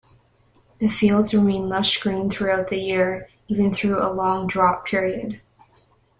[0.79, 5.41] The fields remain lush-green throughout the year, even through a long drought period.